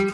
[0.00, 0.06] 各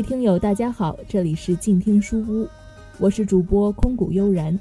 [0.00, 2.48] 位听友，大家好，这里是静听书屋，
[2.96, 4.58] 我是主播空谷悠然。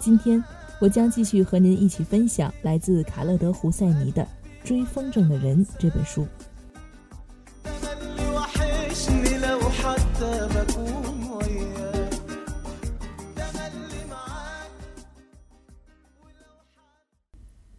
[0.00, 0.42] 今天
[0.80, 4.26] 我将继续和您一起分享来自卡勒德·胡塞尼的
[4.66, 6.26] 《追风筝的人》这本书。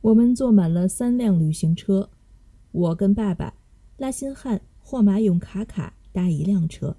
[0.01, 2.07] 我们坐满了三辆旅行车，
[2.71, 3.51] 我跟爸爸、
[3.97, 5.91] 拉辛汉、霍马勇、卡卡。
[6.11, 6.97] 搭一辆车。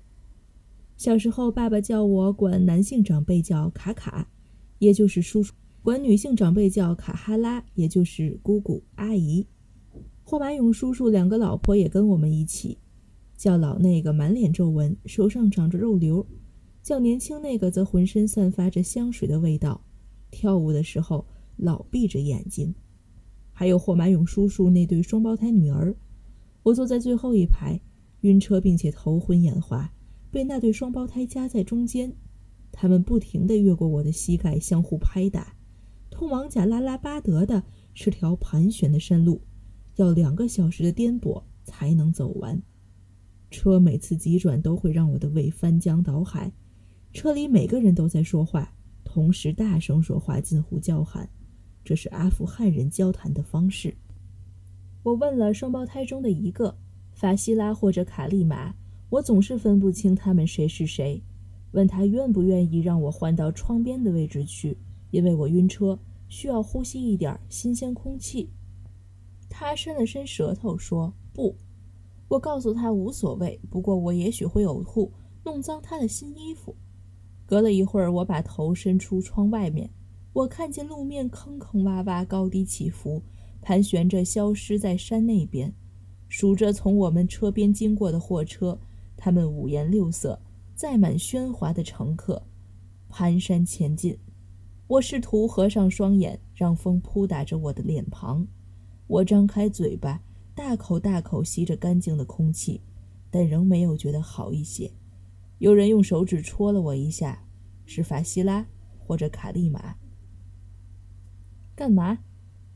[1.00, 4.28] 小时候，爸爸叫我管男性长辈叫卡卡，
[4.80, 5.50] 也就是叔叔；
[5.82, 9.46] 管女性长辈叫卡哈拉，也就是姑姑、阿姨。
[10.22, 12.76] 霍马勇叔叔两个老婆也跟我们一起，
[13.34, 16.22] 叫老那个满脸皱纹，手上长着肉瘤；
[16.82, 19.82] 叫年轻那个则浑身散发着香水的味道，
[20.30, 22.74] 跳舞的时候老闭着眼睛。
[23.54, 25.96] 还有霍马勇叔叔那对双胞胎女儿，
[26.62, 27.80] 我坐在最后一排。
[28.20, 29.90] 晕车，并且头昏眼花，
[30.30, 32.12] 被那对双胞胎夹在中间，
[32.70, 35.54] 他们不停地越过我的膝盖，相互拍打。
[36.10, 37.62] 通往贾拉拉巴德的
[37.94, 39.40] 是条盘旋的山路，
[39.96, 42.60] 要两个小时的颠簸才能走完。
[43.50, 46.52] 车每次急转都会让我的胃翻江倒海。
[47.12, 48.72] 车里每个人都在说话，
[49.04, 51.28] 同时大声说话，近乎叫喊。
[51.84, 53.92] 这是阿富汗人交谈的方式。
[55.02, 56.76] 我问了双胞胎中的一个。
[57.12, 58.74] 法西拉或者卡利玛，
[59.10, 61.22] 我总是分不清他们谁是谁。
[61.72, 64.76] 问他愿不愿意让我换到窗边的位置去，
[65.10, 65.98] 因为我晕车，
[66.28, 68.50] 需要呼吸一点新鲜空气。
[69.48, 71.54] 他伸了伸舌头说不。
[72.26, 75.12] 我告诉他无所谓，不过我也许会呕吐，
[75.44, 76.74] 弄脏他的新衣服。
[77.46, 79.90] 隔了一会儿，我把头伸出窗外面，
[80.32, 83.22] 我看见路面坑坑洼洼，高低起伏，
[83.60, 85.72] 盘旋着消失在山那边。
[86.28, 88.78] 数着从我们车边经过的货车，
[89.22, 90.40] 他们五颜六色，
[90.74, 92.42] 载满喧哗的乘客，
[93.10, 94.18] 蹒跚前进。
[94.86, 98.48] 我试图合上双眼，让风扑打着我的脸庞。
[99.06, 100.22] 我张开嘴巴，
[100.54, 102.80] 大口大口吸着干净的空气，
[103.30, 104.90] 但仍没有觉得好一些。
[105.58, 107.44] 有人用手指戳了我一下，
[107.84, 108.66] 是法西拉
[108.98, 109.96] 或者卡利玛。
[111.76, 112.20] 干嘛？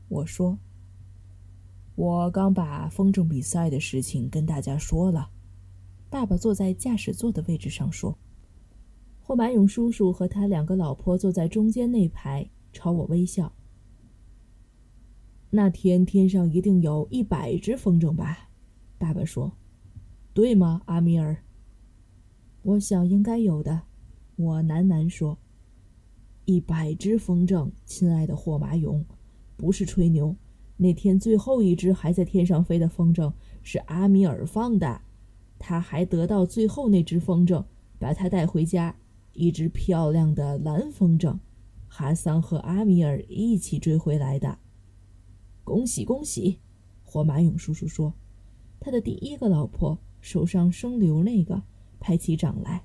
[0.09, 0.59] 我说。
[1.95, 5.31] 我刚把风筝比赛的事情跟大家说了。
[6.15, 8.17] 爸爸坐在驾驶座的位置上说
[9.19, 13.51] ：“霍马勇叔叔和他两个老婆坐在中间那排，朝我微笑。
[15.49, 18.47] 那天天上一定有一百只风筝吧？”
[18.97, 19.51] 爸爸说
[20.33, 21.35] ：“对吗，阿米尔？”
[22.63, 23.81] 我想应该有的。
[24.37, 25.37] 我喃喃说
[26.45, 29.03] ：“一百只风筝，亲爱的霍马勇，
[29.57, 30.33] 不是吹牛。”
[30.79, 33.33] 那天最后一只还在天上飞的风筝
[33.63, 35.01] 是阿米尔放的，
[35.57, 37.63] 他还得到最后那只风筝，
[37.97, 38.95] 把它带回家，
[39.33, 41.37] 一只漂亮的蓝风筝，
[41.87, 44.59] 哈桑和阿米尔一起追回来的。
[45.63, 46.59] 恭喜恭喜！
[47.03, 48.13] 霍马勇叔叔说，
[48.79, 51.63] 他的第一个老婆手上生瘤那个
[51.99, 52.83] 拍起掌来，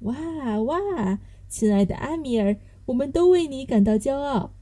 [0.00, 1.18] 哇哇！
[1.48, 2.56] 亲爱的阿米尔，
[2.86, 4.52] 我们都为你感到骄傲。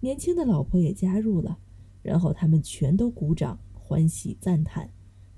[0.00, 1.58] 年轻的老婆也加入了。
[2.02, 4.88] 然后他们全都鼓掌欢喜赞叹，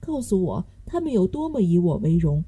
[0.09, 2.43] 告诉我他们有多么以我为荣。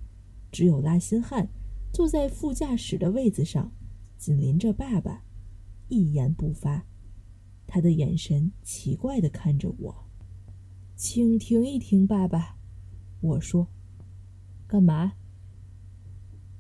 [0.51, 1.47] 只有拉辛汉
[1.93, 3.71] 坐在副驾驶的位子上，
[4.17, 5.23] 紧邻着爸爸，
[5.89, 6.87] 一言不发。
[7.67, 9.95] 他的眼神奇怪地看着我。
[10.97, 12.57] 请停一停，爸爸，
[13.21, 13.69] 我说。
[14.67, 15.13] 干嘛？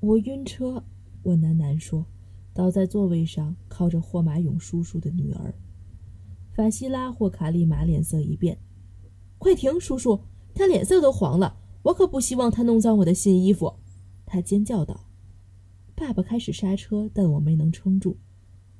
[0.00, 0.84] 我晕车。
[1.22, 2.06] 我喃喃说，
[2.52, 5.54] 倒在座位上，靠着霍马勇叔叔的女儿。
[6.52, 8.58] 法西拉或卡利玛脸色一变
[9.38, 10.20] ，“快停，叔叔！
[10.54, 13.74] 他脸色都黄了，我可不希望他弄脏我的新衣服。”
[14.26, 15.06] 他尖叫道。
[15.94, 18.16] 爸爸开始刹车，但我没能撑住。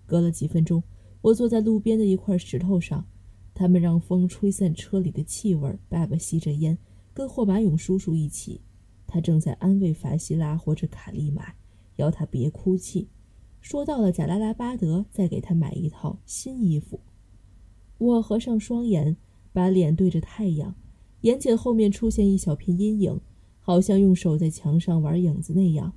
[0.07, 0.83] 隔了几分钟，
[1.21, 3.07] 我坐在路边的一块石头上，
[3.53, 5.79] 他们让风吹散车里的气味。
[5.89, 6.79] 爸爸吸着烟，
[7.13, 8.61] 跟霍马勇叔叔一起。
[9.07, 11.53] 他正在安慰法西拉或者卡利玛，
[11.97, 13.09] 要他别哭泣。
[13.61, 17.01] 说到了贾拉拉巴德，再给他买一套新衣服。
[17.99, 19.17] 我合上双眼，
[19.53, 20.75] 把脸对着太阳，
[21.23, 23.21] 眼睑后面出现一小片阴影，
[23.59, 25.93] 好像用手在墙上玩影子那样。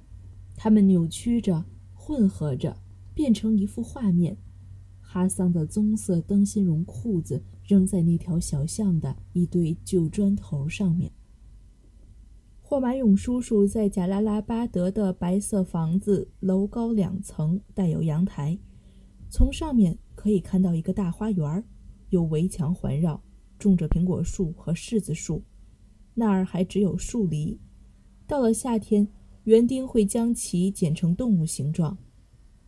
[0.56, 2.78] 它们扭曲着，混合着，
[3.14, 4.38] 变成一幅画面。
[5.00, 11.12] 哈桑的棕色灯芯绒裤子扔在那条小巷的一堆旧砖头上面。
[12.62, 18.58] 霍马勇叔叔在贾拉拉巴德的白色房子，楼高两层，带有阳台，
[19.30, 21.64] 从上面可以看到一个大花园，
[22.10, 23.22] 有围墙环绕，
[23.64, 25.42] 种着苹果树和柿子树。
[26.14, 27.58] 那儿还只有树篱。
[28.28, 29.08] 到了夏天，
[29.46, 31.98] 园丁会将其剪成动物形状。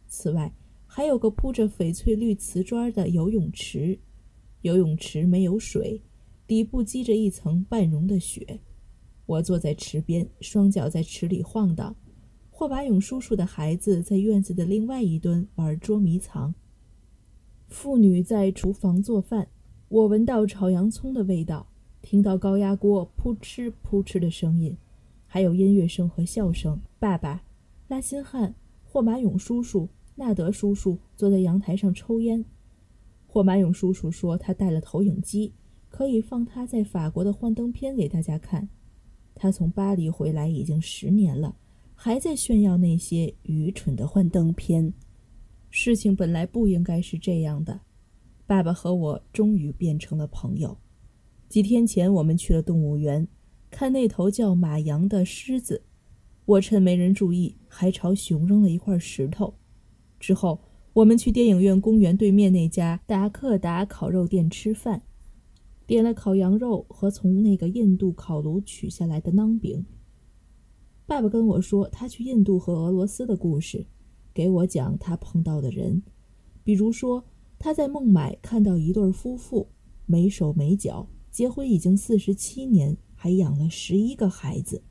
[0.07, 0.53] 此外，
[0.87, 3.99] 还有个铺着翡翠绿瓷砖的游泳池，
[4.61, 6.01] 游泳池没有水，
[6.47, 8.61] 底部积着一层半融的雪。
[9.25, 11.95] 我坐在池边，双脚在池里晃荡。
[12.49, 16.55] 霍巴勇叔叔的孩子在院子的另外一端玩捉迷藏。
[17.67, 19.47] 妇女在厨房做饭，
[19.95, 21.65] 我闻到炒洋葱的味道，
[22.01, 24.75] 听到高压锅扑哧扑哧的声音，
[25.25, 26.77] 还有音乐声和笑声。
[26.99, 27.41] 爸爸、
[27.87, 28.53] 拉辛汉、
[28.83, 32.43] 霍马勇叔叔、纳德叔叔坐在阳台上抽烟。
[33.25, 35.53] 霍马勇叔叔说他带了投影机，
[35.87, 38.67] 可以放他在法国的幻灯片给大家看。
[39.33, 41.55] 他从巴黎回来已经十年了，
[41.93, 44.93] 还在炫耀那些愚蠢的幻灯片。
[45.69, 47.79] 事情本来不应该是这样的。
[48.47, 50.77] 爸爸和我终于变成了朋友。
[51.49, 53.27] 几天前，我们去了动物园，
[53.69, 55.83] 看那头叫马羊的狮子。
[56.45, 59.53] 我趁没人注意，还朝熊扔了一块石头。
[60.19, 60.59] 之后，
[60.93, 65.01] 我们去电影院公园对面那家达克达烤肉店吃饭。
[65.87, 69.85] 点了烤羊肉和从那个印度烤炉取下来的馕饼。
[71.05, 73.85] 爸爸跟我说他去印度和俄罗斯的故事，
[74.33, 76.01] 给我讲他碰到的人，
[76.63, 77.23] 比如说
[77.57, 79.67] 他在孟买看到一对夫妇
[80.05, 84.83] 没手没脚，结婚已经四十七年，还养了十一个孩子。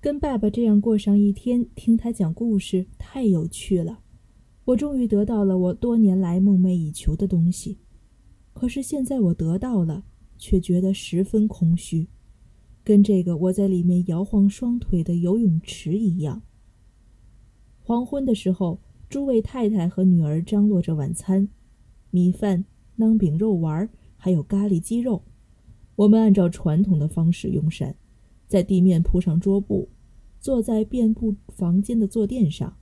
[0.00, 4.00] 跟爸爸这样过上一天，听他讲故事太有趣了。
[4.66, 7.78] 我终于得到了我多年来梦寐以求的东西。
[8.52, 10.04] 可是现在我得到了，
[10.38, 12.06] 却觉得十分空虚，
[12.82, 16.42] 跟这个我在里面摇晃双腿的游泳池一样。
[17.82, 18.80] 黄昏的时候，
[19.14, 21.48] 诸位太太和女儿张罗着晚餐：
[22.10, 22.64] 米饭、
[22.98, 25.22] 馕饼、肉丸，还有咖喱鸡肉。
[25.94, 27.94] 我们按照传统的方式用膳，
[28.48, 29.88] 在地面铺上桌布，
[30.40, 32.76] 坐在遍布房间的坐垫上，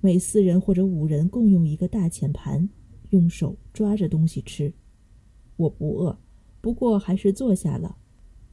[0.00, 2.68] 每四人或者五人共用一个大浅盘，
[3.10, 4.72] 用手抓着东西吃。
[5.56, 6.16] 我不饿，
[6.60, 7.96] 不过还是坐下了，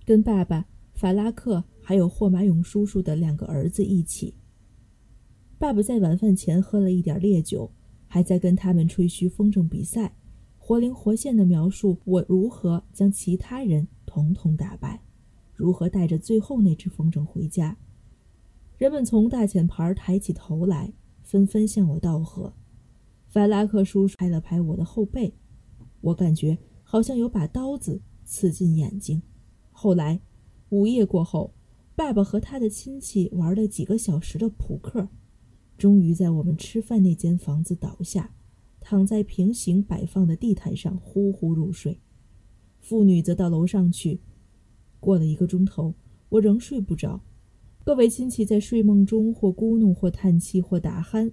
[0.04, 4.34] 跟爸爸、法拉克还有霍马勇叔叔的两个儿子一起。
[5.60, 7.70] 爸爸在晚饭前喝了一点烈酒，
[8.08, 10.16] 还在跟他们吹嘘风筝比赛，
[10.58, 15.04] 活灵活现地描述我如何将其他人统统打败，
[15.54, 17.76] 如何带着最后那只风筝回家。
[18.78, 22.54] 人们从大浅盘抬起头来，纷纷向我道贺。
[23.28, 25.34] 法拉克叔叔拍了拍我的后背，
[26.00, 26.58] 我感觉。
[26.92, 29.22] 好像有把刀子刺进眼睛。
[29.70, 30.20] 后来，
[30.70, 31.54] 午夜过后，
[31.96, 35.08] 爸爸和他的亲戚玩了几个小时的扑克，
[35.80, 38.36] 终于在我们吃饭那间房子倒下，
[38.82, 42.02] 躺在平行摆放的地毯上呼呼入睡。
[42.82, 44.20] 妇女则到楼上去。
[45.00, 45.94] 过了一个钟头，
[46.28, 47.22] 我仍睡不着。
[47.86, 51.32] 各位亲戚在睡梦中或咕哝，或叹气，或打鼾。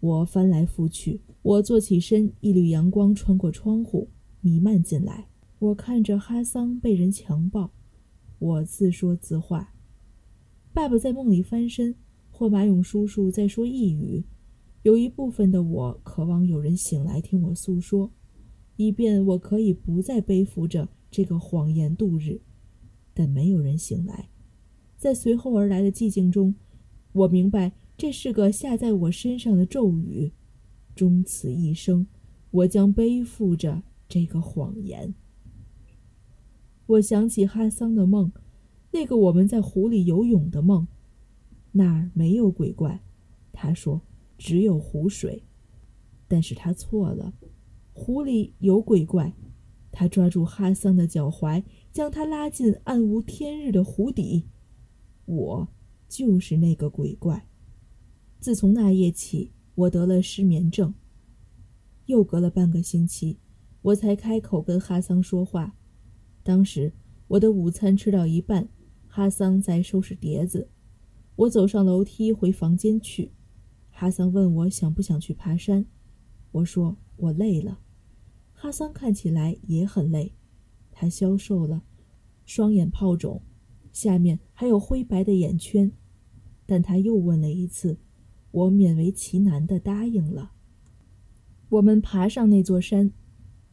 [0.00, 1.20] 我翻来覆去。
[1.42, 4.08] 我坐起身，一缕阳光穿过窗户。
[4.40, 5.28] 弥漫进来，
[5.60, 7.70] 我看着哈桑被人强暴，
[8.40, 9.72] 我自说自话。
[10.72, 11.94] 爸爸在梦里翻身，
[12.38, 14.22] 霍马勇叔叔在说呓语。
[14.84, 18.12] 有一部分的我渴望有人醒来听我诉说，
[18.76, 22.40] 以便我可以不再背负着这个谎言度日。
[23.12, 24.28] 但没有人醒来，
[24.96, 26.54] 在随后而来的寂静中，
[27.10, 30.30] 我明白这是个下在我身上的咒语。
[30.94, 32.06] 终此一生，
[32.52, 33.82] 我将背负着。
[34.08, 35.12] 这个谎言。
[36.86, 38.30] 我想起哈桑的梦，
[38.92, 40.86] 那个我们在湖里游泳的梦，
[41.72, 43.02] 那儿没有鬼怪，
[43.52, 44.00] 他说
[44.36, 45.44] 只有湖水，
[46.26, 47.34] 但是他错了，
[47.92, 49.32] 湖里有鬼怪。
[49.90, 54.46] 他抓住哈桑的脚踝，将他拉进暗无天日的湖底。
[55.24, 55.68] 我
[56.08, 57.48] 就是那个鬼怪。
[58.38, 60.94] 自从那夜起，我得了失眠症。
[62.06, 63.40] 又隔了半个星期。
[63.80, 65.74] 我才开口跟哈桑说话。
[66.42, 66.92] 当时
[67.28, 68.68] 我的午餐吃到一半，
[69.06, 70.68] 哈桑在收拾碟子。
[71.38, 73.30] 我走上楼梯回房间去，
[73.92, 75.86] 哈桑问我想不想去爬山。
[76.50, 77.78] 我说我累了。
[78.52, 80.32] 哈桑看起来也很累，
[80.90, 81.84] 他消瘦了，
[82.44, 83.40] 双眼泡肿，
[83.92, 85.92] 下面还有灰白的眼圈。
[86.66, 88.00] 但他又问了一次，
[88.50, 90.50] 我勉为其难地答应了。
[91.68, 93.12] 我们爬上那座山，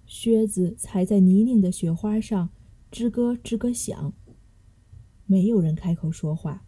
[0.06, 2.52] 靴子踩在泥泞的雪花上，
[2.92, 4.14] 吱咯吱咯响。
[5.26, 6.64] 没有人开口说话。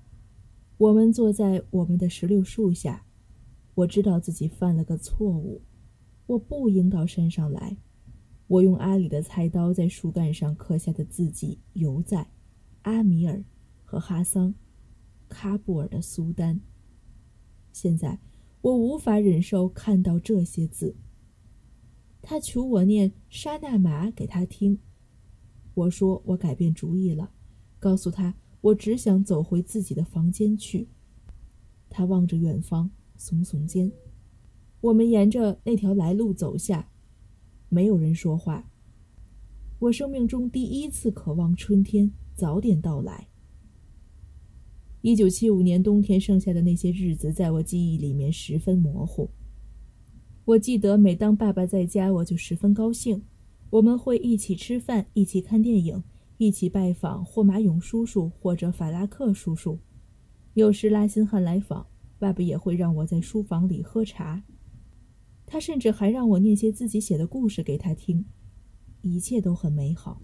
[0.78, 3.04] 我们坐在我们的石榴树下。
[3.74, 5.62] 我知道自己犯了个错误，
[6.26, 7.78] 我不应到山上来。
[8.48, 12.28] 我用阿里的菜刀在树干上刻下的字迹犹在，
[12.84, 13.44] 阿米尔
[13.84, 14.54] 和哈桑。
[15.30, 16.62] 喀布尔的苏丹。
[17.74, 18.18] 现在
[18.62, 20.96] 我无法忍受看到这些字。
[22.22, 24.80] 他求我念沙那玛给他听，
[25.74, 27.32] 我说我改变主意了，
[27.78, 30.88] 告诉他我只想走回自己的房间去。
[31.90, 33.92] 他望着远方，耸耸肩。
[34.82, 36.90] 我们沿着那条来路走下，
[37.70, 38.70] 没有人说话。
[39.80, 43.28] 我生命中第一次渴望春天早点到来。
[45.02, 49.30] 一九七五年冬天剩下的那些日子，在我记忆里面十分模糊。
[50.46, 53.24] 我记得，每当爸爸在家，我就十分高兴。
[53.70, 56.04] 我们会一起吃饭，一起看电影，
[56.38, 59.80] 一起拜访霍马勇叔叔或者法拉克叔叔。
[60.54, 61.88] 有时拉辛汉来访，
[62.20, 64.44] 爸爸也会让我在书房里喝茶。
[65.46, 68.26] 他甚至还让我念些自己写的故事给他听。
[69.02, 70.22] 一切都很美好。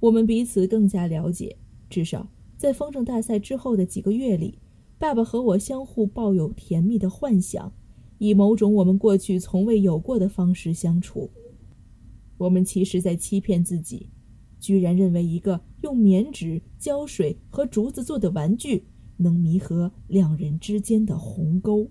[0.00, 1.56] 我们彼此更加了解，
[1.88, 2.28] 至少。
[2.56, 4.58] 在风筝大赛之后的几个月里，
[4.98, 7.72] 爸爸和我相互抱有甜蜜的幻想，
[8.18, 11.30] 以某种我们过去从未有过的方式相处。
[12.38, 14.10] 我们其实在欺骗自己，
[14.62, 21.90] 居然认为一个用棉纸、胶水和竹子做的玩具能弥合两人之间的鸿沟。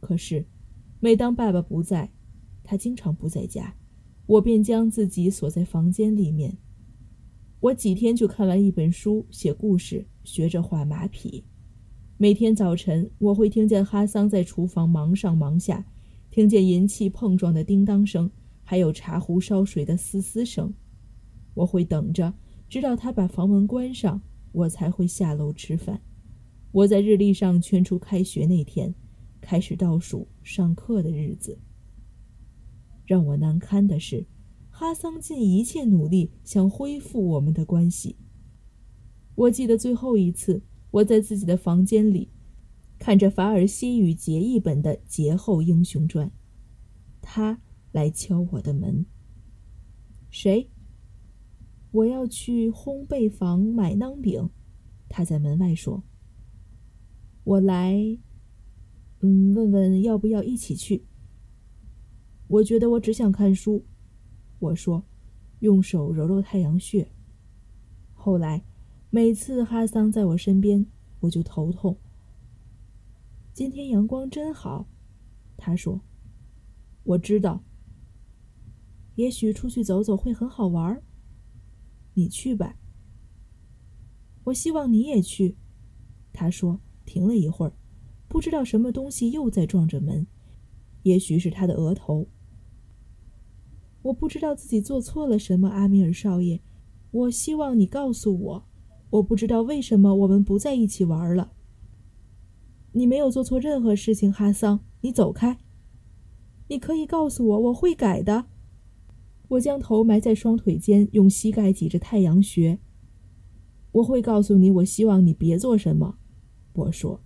[0.00, 0.44] 可是，
[0.98, 2.10] 每当爸爸不在，
[2.64, 3.72] 他经常不在家，
[4.26, 6.58] 我便将自己锁在房间里面。
[7.60, 11.44] 我几天就看完一本书，写故事，学着画马匹。
[12.16, 15.86] 每天早晨，我会听见哈桑在厨房忙上忙下，
[16.32, 18.28] 听见银器碰撞的叮当声，
[18.64, 20.74] 还有茶壶烧水的嘶嘶声。
[21.54, 22.32] 我会等着，
[22.68, 24.20] 直到他把房门关上，
[24.52, 26.00] 我才会下楼吃饭。
[26.70, 28.94] 我在日历上圈出开学那天，
[29.40, 31.58] 开始倒数上课的日子。
[33.04, 34.26] 让我难堪的是。
[34.74, 38.16] 哈桑尽一切努力想恢复我们的关系。
[39.34, 42.30] 我记得最后一次，我在自己的房间里，
[42.98, 46.26] 看着法尔西与杰译本的《劫后英雄传》，
[47.20, 47.60] 他
[47.92, 49.04] 来敲我的门。
[50.30, 50.68] 谁？
[51.92, 54.50] 我要去烘焙坊买馕饼。
[55.08, 56.02] 他在门外说
[57.44, 57.94] ：“我来，
[59.20, 61.04] 嗯，问问要不要一起去。”
[62.48, 63.84] 我觉得我只想看书。
[64.58, 65.04] 我说
[65.60, 67.06] ：“用手揉揉太阳穴。”
[68.14, 68.64] 后来，
[69.10, 70.86] 每次哈桑在我身边，
[71.20, 71.98] 我就头痛。
[73.52, 74.88] 今天阳光真好，
[75.56, 76.00] 他说
[77.04, 77.62] ：“我知道。
[79.16, 81.02] 也许出去走走会很好玩。
[82.14, 82.76] 你去吧。
[84.44, 85.56] 我希望你也去。”
[86.32, 87.72] 他说，停了一会儿，
[88.28, 90.26] 不知道什么东西又在撞着门，
[91.02, 92.28] 也许是他的额头。
[94.02, 96.60] 我不知道自己做错了什么，阿米尔少爷。
[97.10, 98.68] 我希望你告诉我。
[99.10, 101.52] 我不知道为什么我们不在一起玩了。
[102.92, 104.80] 你没有做错任何事情，哈桑。
[105.02, 105.58] 你走开。
[106.68, 108.46] 你可以告诉我，我会改的。
[109.52, 112.78] 我将头埋在双腿间，用膝盖挤着太阳穴。
[113.92, 116.16] 我会告诉你，我希望你别做什么。
[116.72, 117.22] 我说，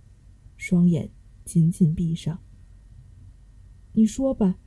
[0.57, 1.09] 双眼
[1.45, 2.37] 紧紧闭上。
[3.93, 4.57] 你说吧。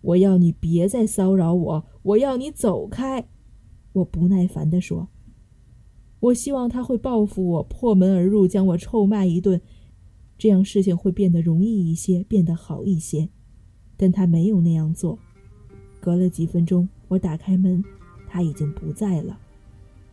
[0.00, 1.86] 我要你别再骚扰我！
[2.02, 3.28] 我要你走开！
[3.92, 5.08] 我不耐烦地说。
[6.18, 9.62] 我希望他会报复我，破门而入，将我臭骂一顿，
[10.36, 13.28] 这样事情会变得容易一些，变得好一些。
[13.96, 15.20] 但他没有那样做。
[16.02, 17.84] 隔了几分钟，我打开门，
[18.26, 19.38] 他已经不在了。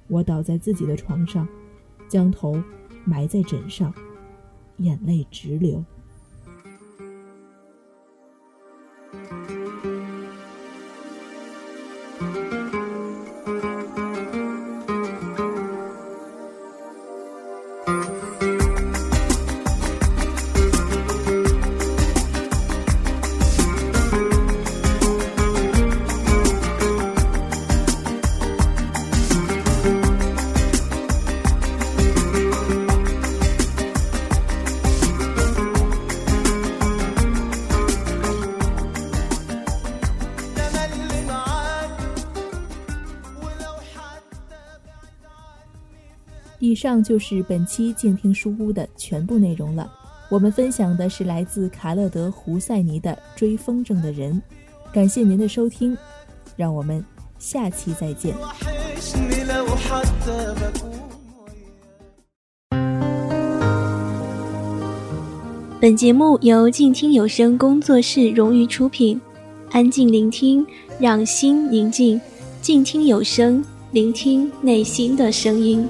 [0.08, 1.48] 我倒在自己的床上，
[2.08, 2.62] 将头
[3.06, 3.92] 埋在枕上，
[4.78, 5.84] 眼泪直流。
[46.70, 49.92] 以上就是本期静听书屋的全部内容了。
[50.30, 54.40] 我们分享的是来自卡勒德·胡塞尼的《追风筝的人》，
[54.94, 55.98] 感谢您的收听，
[56.56, 57.04] 让我们
[57.40, 58.36] 下期再见。
[65.82, 69.20] 本节目由静听有声工作室荣誉出品，
[69.72, 70.64] 安静聆听，
[71.00, 72.22] 让心宁静，
[72.62, 75.88] 静听有声，聆听内心的声音。